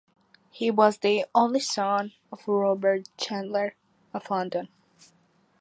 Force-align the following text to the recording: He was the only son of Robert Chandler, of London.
He 0.49 0.71
was 0.71 0.97
the 0.97 1.27
only 1.35 1.59
son 1.59 2.13
of 2.31 2.47
Robert 2.47 3.09
Chandler, 3.19 3.75
of 4.15 4.31
London. 4.31 4.67